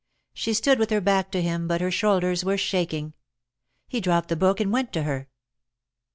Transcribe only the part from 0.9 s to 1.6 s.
back to